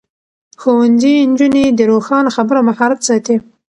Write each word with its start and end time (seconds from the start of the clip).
ښوونځی 0.61 1.15
نجونې 1.29 1.65
د 1.71 1.79
روښانه 1.91 2.29
خبرو 2.35 2.61
مهارت 2.69 2.99
ساتي. 3.07 3.35